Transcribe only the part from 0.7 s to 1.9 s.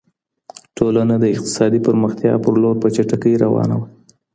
ټولنه د اقتصادي